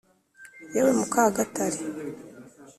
yewe 0.73 0.91
muka, 0.99 1.21
gatare 1.37 1.79